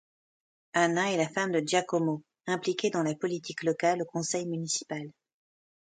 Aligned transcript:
Anna 0.73 1.11
est 1.13 1.17
la 1.17 1.29
femme 1.29 1.51
de 1.51 1.59
Giacomo, 1.59 2.23
impliqué 2.47 2.89
dans 2.89 3.03
la 3.03 3.13
politique 3.13 3.61
locale 3.61 4.01
au 4.01 4.05
conseil 4.05 4.47
municipal. 4.47 5.11